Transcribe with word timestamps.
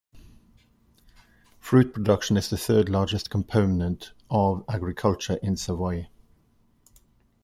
Fruit 1.59 1.93
production 1.93 2.35
is 2.35 2.49
the 2.49 2.57
third 2.57 2.89
largest 2.89 3.29
component 3.29 4.13
of 4.31 4.65
agriculture 4.67 5.37
in 5.43 5.55
Savoie. 5.57 6.09